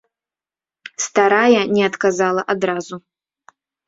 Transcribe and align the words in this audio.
Старая 1.05 1.59
не 1.75 1.83
адказала 1.89 2.41
адразу. 2.55 2.95